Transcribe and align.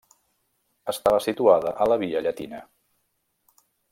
Estava 0.93 1.19
situada 1.25 1.75
a 1.85 1.89
la 1.93 1.99
Via 2.05 2.23
Llatina. 2.29 2.65